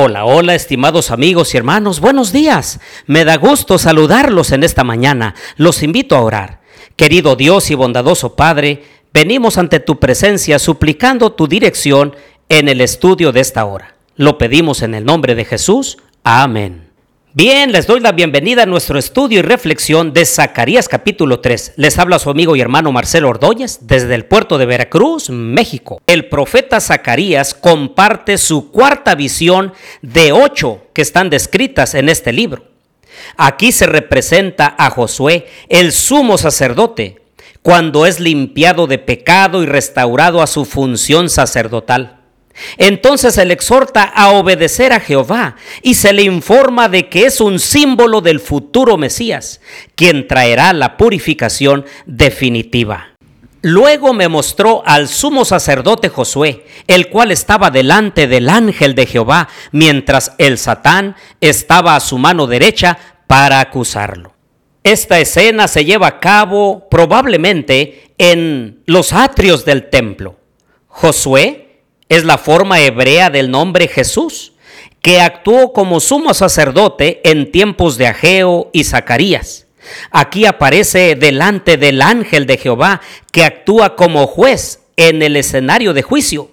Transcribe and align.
Hola, 0.00 0.24
hola, 0.24 0.54
estimados 0.54 1.10
amigos 1.10 1.54
y 1.54 1.56
hermanos, 1.56 1.98
buenos 2.00 2.32
días. 2.32 2.78
Me 3.06 3.24
da 3.24 3.36
gusto 3.36 3.78
saludarlos 3.78 4.52
en 4.52 4.62
esta 4.62 4.84
mañana. 4.84 5.34
Los 5.56 5.82
invito 5.82 6.14
a 6.14 6.22
orar. 6.22 6.60
Querido 6.94 7.34
Dios 7.34 7.70
y 7.70 7.74
bondadoso 7.74 8.36
Padre, 8.36 8.84
venimos 9.12 9.58
ante 9.58 9.80
tu 9.80 9.98
presencia 9.98 10.60
suplicando 10.60 11.32
tu 11.32 11.48
dirección 11.48 12.14
en 12.48 12.68
el 12.68 12.80
estudio 12.80 13.32
de 13.32 13.40
esta 13.40 13.64
hora. 13.64 13.97
Lo 14.18 14.36
pedimos 14.36 14.82
en 14.82 14.96
el 14.96 15.04
nombre 15.04 15.36
de 15.36 15.44
Jesús. 15.44 15.96
Amén. 16.24 16.88
Bien, 17.34 17.70
les 17.70 17.86
doy 17.86 18.00
la 18.00 18.10
bienvenida 18.10 18.64
a 18.64 18.66
nuestro 18.66 18.98
estudio 18.98 19.38
y 19.38 19.42
reflexión 19.42 20.12
de 20.12 20.24
Zacarías 20.24 20.88
capítulo 20.88 21.38
3. 21.38 21.74
Les 21.76 22.00
habla 22.00 22.18
su 22.18 22.28
amigo 22.28 22.56
y 22.56 22.60
hermano 22.60 22.90
Marcelo 22.90 23.28
Ordóñez 23.28 23.78
desde 23.82 24.16
el 24.16 24.24
puerto 24.24 24.58
de 24.58 24.66
Veracruz, 24.66 25.30
México. 25.30 26.02
El 26.08 26.28
profeta 26.28 26.80
Zacarías 26.80 27.54
comparte 27.54 28.38
su 28.38 28.72
cuarta 28.72 29.14
visión 29.14 29.72
de 30.02 30.32
ocho 30.32 30.82
que 30.94 31.02
están 31.02 31.30
descritas 31.30 31.94
en 31.94 32.08
este 32.08 32.32
libro. 32.32 32.64
Aquí 33.36 33.70
se 33.70 33.86
representa 33.86 34.74
a 34.76 34.90
Josué, 34.90 35.46
el 35.68 35.92
sumo 35.92 36.38
sacerdote, 36.38 37.22
cuando 37.62 38.04
es 38.04 38.18
limpiado 38.18 38.88
de 38.88 38.98
pecado 38.98 39.62
y 39.62 39.66
restaurado 39.66 40.42
a 40.42 40.48
su 40.48 40.64
función 40.64 41.30
sacerdotal. 41.30 42.17
Entonces 42.76 43.34
se 43.34 43.44
le 43.44 43.54
exhorta 43.54 44.02
a 44.02 44.30
obedecer 44.30 44.92
a 44.92 45.00
Jehová 45.00 45.56
y 45.82 45.94
se 45.94 46.12
le 46.12 46.22
informa 46.22 46.88
de 46.88 47.08
que 47.08 47.26
es 47.26 47.40
un 47.40 47.58
símbolo 47.58 48.20
del 48.20 48.40
futuro 48.40 48.96
Mesías, 48.96 49.60
quien 49.94 50.26
traerá 50.26 50.72
la 50.72 50.96
purificación 50.96 51.84
definitiva. 52.06 53.08
Luego 53.60 54.14
me 54.14 54.28
mostró 54.28 54.82
al 54.86 55.08
sumo 55.08 55.44
sacerdote 55.44 56.08
Josué, 56.08 56.64
el 56.86 57.08
cual 57.08 57.32
estaba 57.32 57.70
delante 57.70 58.28
del 58.28 58.48
ángel 58.48 58.94
de 58.94 59.06
Jehová, 59.06 59.48
mientras 59.72 60.32
el 60.38 60.58
Satán 60.58 61.16
estaba 61.40 61.96
a 61.96 62.00
su 62.00 62.18
mano 62.18 62.46
derecha 62.46 62.98
para 63.26 63.58
acusarlo. 63.58 64.32
Esta 64.84 65.18
escena 65.18 65.66
se 65.66 65.84
lleva 65.84 66.06
a 66.06 66.20
cabo 66.20 66.88
probablemente 66.88 68.12
en 68.16 68.82
los 68.86 69.12
atrios 69.12 69.64
del 69.64 69.90
templo. 69.90 70.36
Josué 70.86 71.67
es 72.08 72.24
la 72.24 72.38
forma 72.38 72.80
hebrea 72.80 73.30
del 73.30 73.50
nombre 73.50 73.88
Jesús, 73.88 74.52
que 75.02 75.20
actuó 75.20 75.72
como 75.72 76.00
sumo 76.00 76.34
sacerdote 76.34 77.20
en 77.24 77.52
tiempos 77.52 77.98
de 77.98 78.08
Ageo 78.08 78.70
y 78.72 78.84
Zacarías. 78.84 79.66
Aquí 80.10 80.44
aparece 80.44 81.14
delante 81.14 81.76
del 81.76 82.02
ángel 82.02 82.46
de 82.46 82.58
Jehová, 82.58 83.00
que 83.32 83.44
actúa 83.44 83.96
como 83.96 84.26
juez 84.26 84.80
en 84.96 85.22
el 85.22 85.36
escenario 85.36 85.94
de 85.94 86.02
juicio. 86.02 86.50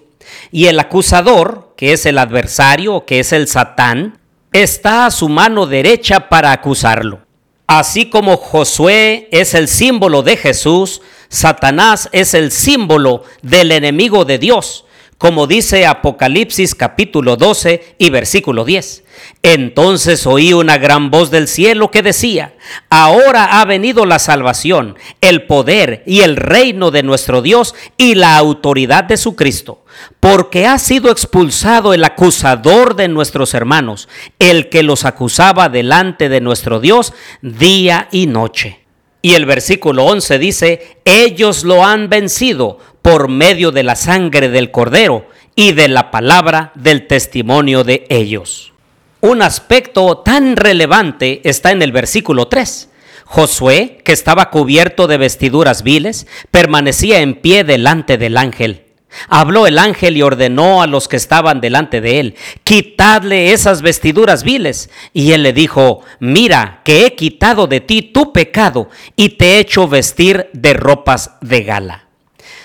Y 0.50 0.66
el 0.66 0.78
acusador, 0.78 1.74
que 1.76 1.92
es 1.92 2.06
el 2.06 2.18
adversario, 2.18 3.04
que 3.04 3.20
es 3.20 3.32
el 3.32 3.48
Satán, 3.48 4.18
está 4.52 5.06
a 5.06 5.10
su 5.10 5.28
mano 5.28 5.66
derecha 5.66 6.28
para 6.28 6.52
acusarlo. 6.52 7.20
Así 7.66 8.08
como 8.08 8.36
Josué 8.36 9.28
es 9.32 9.54
el 9.54 9.68
símbolo 9.68 10.22
de 10.22 10.36
Jesús, 10.36 11.02
Satanás 11.28 12.08
es 12.12 12.32
el 12.34 12.52
símbolo 12.52 13.24
del 13.42 13.72
enemigo 13.72 14.24
de 14.24 14.38
Dios 14.38 14.85
como 15.18 15.46
dice 15.46 15.86
Apocalipsis 15.86 16.74
capítulo 16.74 17.36
12 17.36 17.96
y 17.98 18.10
versículo 18.10 18.64
10. 18.64 19.04
Entonces 19.42 20.26
oí 20.26 20.52
una 20.52 20.76
gran 20.76 21.10
voz 21.10 21.30
del 21.30 21.48
cielo 21.48 21.90
que 21.90 22.02
decía, 22.02 22.54
ahora 22.90 23.60
ha 23.60 23.64
venido 23.64 24.04
la 24.04 24.18
salvación, 24.18 24.96
el 25.22 25.46
poder 25.46 26.02
y 26.06 26.20
el 26.20 26.36
reino 26.36 26.90
de 26.90 27.02
nuestro 27.02 27.40
Dios 27.40 27.74
y 27.96 28.14
la 28.14 28.36
autoridad 28.36 29.04
de 29.04 29.16
su 29.16 29.34
Cristo, 29.34 29.84
porque 30.20 30.66
ha 30.66 30.78
sido 30.78 31.10
expulsado 31.10 31.94
el 31.94 32.04
acusador 32.04 32.94
de 32.94 33.08
nuestros 33.08 33.54
hermanos, 33.54 34.08
el 34.38 34.68
que 34.68 34.82
los 34.82 35.06
acusaba 35.06 35.70
delante 35.70 36.28
de 36.28 36.42
nuestro 36.42 36.78
Dios 36.78 37.14
día 37.40 38.08
y 38.12 38.26
noche. 38.26 38.80
Y 39.22 39.34
el 39.34 39.46
versículo 39.46 40.04
11 40.04 40.38
dice, 40.38 40.98
ellos 41.04 41.64
lo 41.64 41.84
han 41.84 42.08
vencido 42.08 42.78
por 43.06 43.28
medio 43.28 43.70
de 43.70 43.84
la 43.84 43.94
sangre 43.94 44.48
del 44.48 44.72
cordero 44.72 45.28
y 45.54 45.74
de 45.74 45.86
la 45.86 46.10
palabra 46.10 46.72
del 46.74 47.06
testimonio 47.06 47.84
de 47.84 48.04
ellos. 48.08 48.72
Un 49.20 49.42
aspecto 49.42 50.18
tan 50.24 50.56
relevante 50.56 51.40
está 51.48 51.70
en 51.70 51.82
el 51.82 51.92
versículo 51.92 52.48
3. 52.48 52.90
Josué, 53.24 53.98
que 54.04 54.10
estaba 54.10 54.50
cubierto 54.50 55.06
de 55.06 55.18
vestiduras 55.18 55.84
viles, 55.84 56.26
permanecía 56.50 57.20
en 57.20 57.36
pie 57.36 57.62
delante 57.62 58.18
del 58.18 58.36
ángel. 58.36 58.86
Habló 59.28 59.68
el 59.68 59.78
ángel 59.78 60.16
y 60.16 60.22
ordenó 60.22 60.82
a 60.82 60.88
los 60.88 61.06
que 61.06 61.14
estaban 61.14 61.60
delante 61.60 62.00
de 62.00 62.18
él, 62.18 62.34
quitadle 62.64 63.52
esas 63.52 63.82
vestiduras 63.82 64.42
viles. 64.42 64.90
Y 65.12 65.30
él 65.30 65.44
le 65.44 65.52
dijo, 65.52 66.00
mira 66.18 66.80
que 66.82 67.06
he 67.06 67.14
quitado 67.14 67.68
de 67.68 67.78
ti 67.78 68.02
tu 68.02 68.32
pecado 68.32 68.90
y 69.14 69.28
te 69.28 69.54
he 69.54 69.58
hecho 69.60 69.86
vestir 69.86 70.50
de 70.52 70.74
ropas 70.74 71.36
de 71.40 71.62
gala. 71.62 72.05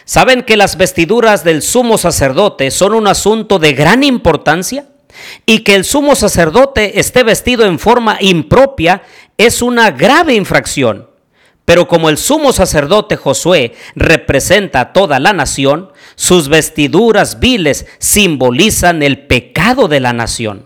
¿Saben 0.05 0.43
que 0.43 0.57
las 0.57 0.77
vestiduras 0.77 1.43
del 1.43 1.61
sumo 1.61 1.97
sacerdote 1.97 2.71
son 2.71 2.93
un 2.93 3.07
asunto 3.07 3.59
de 3.59 3.73
gran 3.73 4.03
importancia? 4.03 4.87
Y 5.45 5.59
que 5.59 5.75
el 5.75 5.83
sumo 5.83 6.15
sacerdote 6.15 6.99
esté 6.99 7.23
vestido 7.23 7.65
en 7.65 7.79
forma 7.79 8.17
impropia 8.21 9.03
es 9.37 9.61
una 9.61 9.91
grave 9.91 10.33
infracción. 10.33 11.09
Pero 11.65 11.87
como 11.87 12.09
el 12.09 12.17
sumo 12.17 12.53
sacerdote 12.53 13.15
Josué 13.15 13.73
representa 13.95 14.81
a 14.81 14.93
toda 14.93 15.19
la 15.19 15.33
nación, 15.33 15.91
sus 16.15 16.49
vestiduras 16.49 17.39
viles 17.39 17.85
simbolizan 17.99 19.03
el 19.03 19.27
pecado 19.27 19.87
de 19.87 19.99
la 19.99 20.13
nación. 20.13 20.65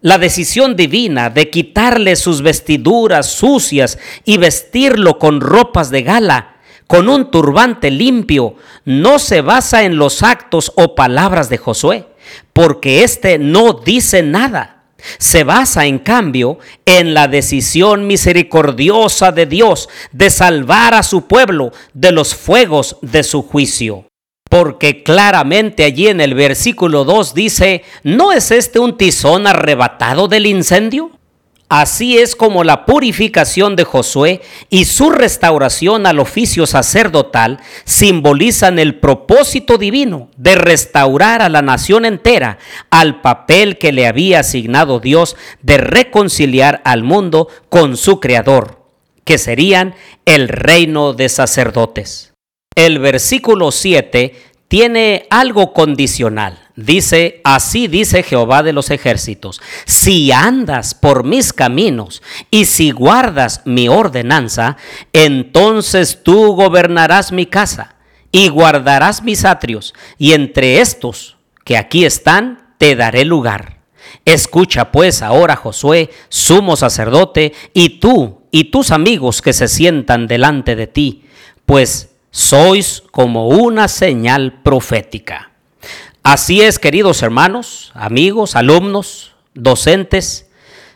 La 0.00 0.18
decisión 0.18 0.76
divina 0.76 1.30
de 1.30 1.50
quitarle 1.50 2.14
sus 2.16 2.42
vestiduras 2.42 3.30
sucias 3.30 3.98
y 4.24 4.36
vestirlo 4.36 5.18
con 5.18 5.40
ropas 5.40 5.90
de 5.90 6.02
gala 6.02 6.55
con 6.86 7.08
un 7.08 7.30
turbante 7.30 7.90
limpio 7.90 8.54
no 8.84 9.18
se 9.18 9.40
basa 9.40 9.84
en 9.84 9.96
los 9.96 10.22
actos 10.22 10.72
o 10.76 10.94
palabras 10.94 11.48
de 11.48 11.58
Josué, 11.58 12.06
porque 12.52 13.02
éste 13.02 13.38
no 13.38 13.72
dice 13.72 14.22
nada. 14.22 14.72
Se 15.18 15.44
basa, 15.44 15.86
en 15.86 15.98
cambio, 15.98 16.58
en 16.84 17.14
la 17.14 17.28
decisión 17.28 18.06
misericordiosa 18.06 19.30
de 19.30 19.46
Dios 19.46 19.88
de 20.12 20.30
salvar 20.30 20.94
a 20.94 21.02
su 21.02 21.26
pueblo 21.26 21.72
de 21.92 22.12
los 22.12 22.34
fuegos 22.34 22.96
de 23.02 23.22
su 23.22 23.42
juicio. 23.42 24.06
Porque 24.48 25.02
claramente 25.02 25.84
allí 25.84 26.08
en 26.08 26.20
el 26.20 26.34
versículo 26.34 27.04
2 27.04 27.34
dice, 27.34 27.82
¿no 28.04 28.32
es 28.32 28.50
este 28.50 28.78
un 28.78 28.96
tizón 28.96 29.46
arrebatado 29.46 30.28
del 30.28 30.46
incendio? 30.46 31.15
Así 31.68 32.18
es 32.18 32.36
como 32.36 32.62
la 32.62 32.86
purificación 32.86 33.74
de 33.74 33.82
Josué 33.82 34.40
y 34.70 34.84
su 34.84 35.10
restauración 35.10 36.06
al 36.06 36.20
oficio 36.20 36.64
sacerdotal 36.64 37.58
simbolizan 37.84 38.78
el 38.78 39.00
propósito 39.00 39.76
divino 39.76 40.30
de 40.36 40.54
restaurar 40.54 41.42
a 41.42 41.48
la 41.48 41.62
nación 41.62 42.04
entera 42.04 42.58
al 42.90 43.20
papel 43.20 43.78
que 43.78 43.90
le 43.90 44.06
había 44.06 44.40
asignado 44.40 45.00
Dios 45.00 45.36
de 45.62 45.78
reconciliar 45.78 46.82
al 46.84 47.02
mundo 47.02 47.48
con 47.68 47.96
su 47.96 48.20
Creador, 48.20 48.84
que 49.24 49.36
serían 49.36 49.96
el 50.24 50.46
reino 50.46 51.14
de 51.14 51.28
sacerdotes. 51.28 52.32
El 52.76 53.00
versículo 53.00 53.72
7 53.72 54.34
tiene 54.68 55.26
algo 55.30 55.72
condicional. 55.72 56.58
Dice, 56.76 57.40
así 57.44 57.88
dice 57.88 58.22
Jehová 58.22 58.62
de 58.62 58.74
los 58.74 58.90
ejércitos, 58.90 59.62
si 59.86 60.30
andas 60.30 60.94
por 60.94 61.24
mis 61.24 61.54
caminos 61.54 62.22
y 62.50 62.66
si 62.66 62.90
guardas 62.90 63.62
mi 63.64 63.88
ordenanza, 63.88 64.76
entonces 65.14 66.20
tú 66.22 66.54
gobernarás 66.54 67.32
mi 67.32 67.46
casa 67.46 67.96
y 68.30 68.48
guardarás 68.48 69.22
mis 69.22 69.46
atrios, 69.46 69.94
y 70.18 70.32
entre 70.32 70.80
estos 70.80 71.38
que 71.64 71.78
aquí 71.78 72.04
están, 72.04 72.74
te 72.76 72.94
daré 72.94 73.24
lugar. 73.24 73.78
Escucha 74.26 74.92
pues 74.92 75.22
ahora, 75.22 75.56
Josué, 75.56 76.10
sumo 76.28 76.76
sacerdote, 76.76 77.54
y 77.72 78.00
tú 78.00 78.42
y 78.50 78.64
tus 78.64 78.90
amigos 78.90 79.40
que 79.40 79.54
se 79.54 79.68
sientan 79.68 80.26
delante 80.26 80.76
de 80.76 80.86
ti, 80.86 81.24
pues 81.64 82.15
sois 82.36 83.02
como 83.12 83.48
una 83.48 83.88
señal 83.88 84.60
profética. 84.62 85.52
Así 86.22 86.60
es, 86.60 86.78
queridos 86.78 87.22
hermanos, 87.22 87.92
amigos, 87.94 88.56
alumnos, 88.56 89.34
docentes, 89.54 90.46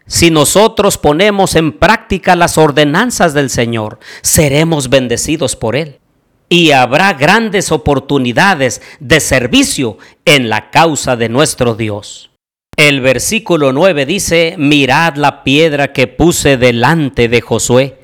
si 0.07 0.31
nosotros 0.31 0.99
ponemos 0.99 1.57
en 1.57 1.73
práctica 1.73 2.37
las 2.37 2.59
ordenanzas 2.59 3.33
del 3.33 3.49
Señor, 3.49 4.01
seremos 4.21 4.91
bendecidos 4.91 5.57
por 5.57 5.77
Él. 5.77 6.01
Y 6.51 6.73
habrá 6.73 7.15
grandes 7.15 7.73
oportunidades 7.73 8.83
de 8.99 9.21
servicio 9.21 9.97
en 10.27 10.51
la 10.51 10.69
causa 10.69 11.17
de 11.17 11.31
nuestro 11.31 11.75
Dios. 11.75 12.33
El 12.77 13.01
versículo 13.01 13.73
9 13.73 14.05
dice, 14.05 14.57
mirad 14.59 15.15
la 15.15 15.43
piedra 15.43 15.95
que 15.95 16.07
puse 16.07 16.59
delante 16.59 17.29
de 17.29 17.41
Josué. 17.41 17.99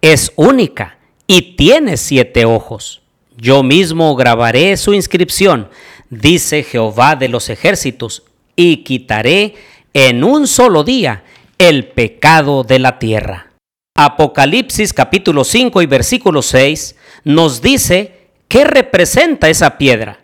Es 0.00 0.32
única 0.36 0.97
y 1.30 1.54
tiene 1.56 1.98
siete 1.98 2.46
ojos. 2.46 3.02
Yo 3.36 3.62
mismo 3.62 4.16
grabaré 4.16 4.76
su 4.76 4.94
inscripción, 4.94 5.68
dice 6.10 6.64
Jehová 6.64 7.14
de 7.14 7.28
los 7.28 7.50
ejércitos, 7.50 8.24
y 8.56 8.78
quitaré 8.78 9.54
en 9.92 10.24
un 10.24 10.48
solo 10.48 10.82
día 10.82 11.22
el 11.58 11.88
pecado 11.88 12.64
de 12.64 12.78
la 12.78 12.98
tierra. 12.98 13.52
Apocalipsis 13.94 14.92
capítulo 14.92 15.44
5 15.44 15.82
y 15.82 15.86
versículo 15.86 16.40
6 16.40 16.96
nos 17.24 17.60
dice 17.60 18.30
qué 18.48 18.64
representa 18.64 19.50
esa 19.50 19.76
piedra. 19.76 20.20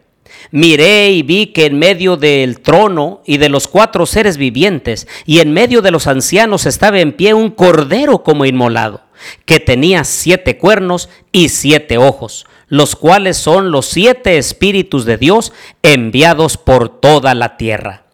Miré 0.51 1.11
y 1.11 1.23
vi 1.23 1.49
que 1.49 1.67
en 1.67 1.79
medio 1.79 2.17
del 2.17 2.61
trono 2.61 3.23
y 3.27 3.39
de 3.39 3.49
los 3.49 3.67
cuatro 3.67 4.07
seres 4.07 4.37
vivientes 4.37 5.09
y 5.27 5.41
en 5.41 5.53
medio 5.53 5.83
de 5.83 5.91
los 5.91 6.07
ancianos 6.07 6.67
estaba 6.67 7.01
en 7.01 7.13
pie 7.13 7.35
un 7.35 7.51
cordero 7.51 8.23
como 8.23 8.45
inmolado, 8.45 9.03
que 9.45 9.61
tenía 9.61 10.05
siete 10.05 10.59
cuernos 10.59 11.09
y 11.33 11.49
siete 11.49 11.99
ojos, 11.99 12.47
los 12.69 12.97
cuales 12.97 13.37
son 13.37 13.71
los 13.71 13.87
siete 13.87 14.39
espíritus 14.39 15.05
de 15.05 15.17
Dios 15.17 15.53
enviados 15.83 16.57
por 16.57 17.01
toda 17.01 17.35
la 17.35 17.57
tierra. 17.57 18.05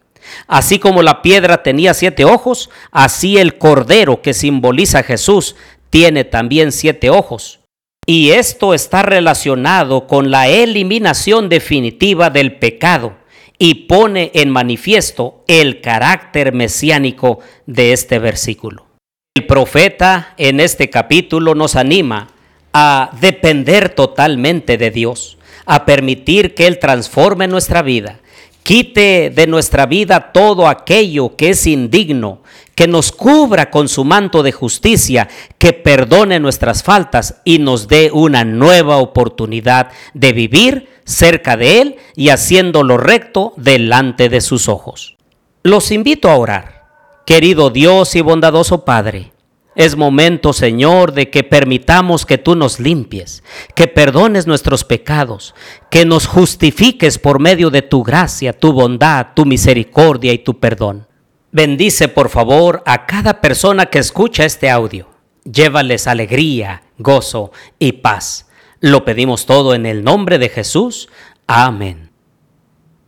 Así 0.47 0.79
como 0.79 1.03
la 1.03 1.23
piedra 1.23 1.63
tenía 1.63 1.95
siete 1.95 2.25
ojos, 2.25 2.71
así 2.91 3.39
el 3.39 3.59
cordero 3.59 4.23
que 4.23 4.35
simboliza 4.35 5.01
a 5.01 5.03
Jesús 5.03 5.57
tiene 5.91 6.25
también 6.25 6.73
siete 6.73 7.11
ojos. 7.11 7.61
Y 8.07 8.31
esto 8.31 8.75
está 8.75 9.03
relacionado 9.03 10.07
con 10.07 10.31
la 10.31 10.49
eliminación 10.49 11.49
definitiva 11.49 12.31
del 12.31 12.59
pecado 12.59 13.17
y 13.59 13.87
pone 13.87 14.31
en 14.35 14.51
manifiesto 14.51 15.45
el 15.47 15.81
carácter 15.81 16.53
mesiánico 16.53 17.41
de 17.67 17.93
este 17.93 18.19
versículo. 18.19 18.90
El 19.37 19.47
profeta 19.47 20.35
en 20.39 20.59
este 20.59 20.91
capítulo 20.91 21.55
nos 21.55 21.77
anima 21.77 22.33
a 22.73 23.13
depender 23.21 23.91
totalmente 23.91 24.77
de 24.77 24.91
Dios, 24.91 25.39
a 25.67 25.85
permitir 25.85 26.53
que 26.57 26.67
Él 26.67 26.81
transforme 26.81 27.47
nuestra 27.47 27.83
vida, 27.83 28.19
quite 28.65 29.31
de 29.31 29.47
nuestra 29.47 29.87
vida 29.87 30.33
todo 30.33 30.67
aquello 30.67 31.37
que 31.37 31.51
es 31.51 31.65
indigno, 31.69 32.43
que 32.75 32.89
nos 32.89 33.13
cubra 33.13 33.71
con 33.71 33.89
su 33.89 34.05
manto 34.05 34.43
de 34.43 34.51
justicia, 34.51 35.29
que 35.59 35.75
perdone 35.75 36.41
nuestras 36.41 36.83
faltas 36.83 37.41
y 37.45 37.61
nos 37.61 37.87
dé 37.87 38.11
una 38.13 38.43
nueva 38.45 38.97
oportunidad 38.97 39.93
de 40.13 40.33
vivir 40.33 40.89
cerca 41.05 41.57
de 41.57 41.81
Él 41.81 41.97
y 42.17 42.31
haciendo 42.31 42.83
lo 42.83 42.97
recto 42.97 43.53
delante 43.57 44.29
de 44.29 44.41
sus 44.41 44.69
ojos. 44.69 45.17
Los 45.63 45.93
invito 45.93 46.29
a 46.29 46.37
orar. 46.37 46.80
Querido 47.27 47.71
Dios 47.71 48.17
y 48.17 48.21
bondadoso 48.23 48.85
Padre, 48.85 49.33
es 49.77 49.97
momento, 49.97 50.53
Señor, 50.53 51.13
de 51.13 51.31
que 51.31 51.45
permitamos 51.45 52.27
que 52.27 52.39
tú 52.39 52.57
nos 52.57 52.81
limpies, 52.81 53.45
que 53.75 53.87
perdones 53.87 54.47
nuestros 54.47 54.85
pecados, 54.85 55.55
que 55.91 56.05
nos 56.05 56.27
justifiques 56.27 57.19
por 57.19 57.39
medio 57.39 57.71
de 57.71 57.83
tu 57.83 58.03
gracia, 58.03 58.53
tu 58.53 58.73
bondad, 58.73 59.29
tu 59.35 59.47
misericordia 59.47 60.33
y 60.33 60.39
tu 60.39 60.59
perdón. 60.59 61.07
Bendice, 61.53 62.09
por 62.09 62.29
favor, 62.29 62.83
a 62.85 63.07
cada 63.07 63.41
persona 63.41 63.87
que 63.87 64.01
escucha 64.01 64.45
este 64.45 64.69
audio. 64.69 65.09
Llévales 65.45 66.07
alegría, 66.07 66.83
gozo 66.99 67.53
y 67.79 67.93
paz. 67.93 68.49
Lo 68.81 69.05
pedimos 69.05 69.47
todo 69.47 69.75
en 69.75 69.87
el 69.87 70.05
nombre 70.05 70.39
de 70.39 70.49
Jesús. 70.49 71.09
Amén. 71.47 72.10